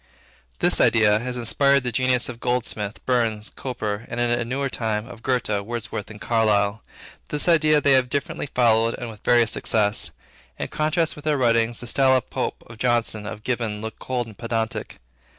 This 0.57 0.81
idea 0.81 1.19
has 1.19 1.37
inspired 1.37 1.83
the 1.83 1.91
genius 1.91 2.27
of 2.27 2.39
Goldsmith, 2.39 3.05
Burns, 3.05 3.51
Cowper, 3.55 4.05
and, 4.09 4.19
in 4.19 4.31
a 4.31 4.43
newer 4.43 4.67
time, 4.67 5.05
of 5.07 5.21
Goethe, 5.21 5.47
Wordsworth, 5.63 6.09
and 6.09 6.19
Carlyle. 6.19 6.81
This 7.27 7.47
idea 7.47 7.79
they 7.79 7.91
have 7.91 8.09
differently 8.09 8.47
followed 8.47 8.95
and 8.95 9.11
with 9.11 9.23
various 9.23 9.51
success. 9.51 10.09
In 10.57 10.69
contrast 10.69 11.15
with 11.15 11.25
their 11.25 11.37
writing, 11.37 11.75
the 11.79 11.85
style 11.85 12.15
of 12.17 12.31
Pope, 12.31 12.63
of 12.65 12.79
Johnson, 12.79 13.27
of 13.27 13.43
Gibbon, 13.43 13.79
looks 13.79 13.97
cold 13.99 14.25
and 14.25 14.35
pedantic. 14.35 14.97